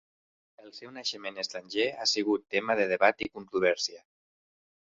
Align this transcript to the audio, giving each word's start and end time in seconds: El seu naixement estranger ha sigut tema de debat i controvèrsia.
El 0.63 0.71
seu 0.77 0.93
naixement 0.95 1.37
estranger 1.43 1.85
ha 2.05 2.09
sigut 2.13 2.49
tema 2.57 2.79
de 2.83 2.91
debat 2.97 3.25
i 3.27 3.31
controvèrsia. 3.37 4.07